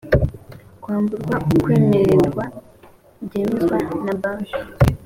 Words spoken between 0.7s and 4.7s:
kwamburwa ukwemererwa byemezwa na banki